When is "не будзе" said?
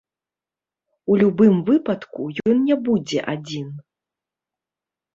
2.73-3.19